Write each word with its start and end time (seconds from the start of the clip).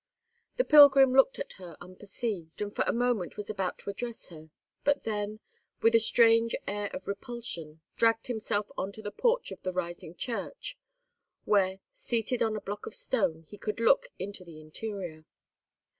The 0.57 0.63
pilgrim 0.63 1.13
looked 1.13 1.37
at 1.37 1.53
her 1.59 1.77
unperceived, 1.79 2.59
and 2.59 2.75
for 2.75 2.81
a 2.87 2.91
moment 2.91 3.37
was 3.37 3.51
about 3.51 3.77
to 3.77 3.91
address 3.91 4.29
her; 4.29 4.49
but 4.83 5.03
then, 5.03 5.39
with 5.83 5.93
a 5.93 5.99
strange 5.99 6.55
air 6.67 6.89
of 6.91 7.07
repulsion, 7.07 7.81
dragged 7.97 8.25
himself 8.25 8.71
on 8.75 8.91
to 8.93 9.03
the 9.03 9.11
porch 9.11 9.51
of 9.51 9.61
the 9.61 9.71
rising 9.71 10.15
church, 10.15 10.75
where, 11.45 11.81
seated 11.93 12.41
on 12.41 12.55
a 12.55 12.61
block 12.61 12.87
of 12.87 12.95
stone, 12.95 13.43
he 13.47 13.59
could 13.59 13.79
look 13.79 14.07
into 14.17 14.43
the 14.43 14.59
interior. 14.59 15.23